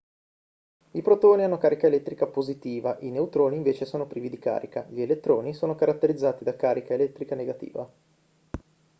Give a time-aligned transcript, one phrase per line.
[0.93, 5.53] i protoni hanno carica elettrica positiva i neutroni invece sono privi di carica gli elettroni
[5.53, 7.87] sono caratterizzati da carica elettrica negativa